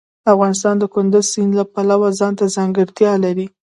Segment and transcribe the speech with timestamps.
[0.33, 3.45] افغانستان د کندز سیند له پلوه ځانته ځانګړتیا لري.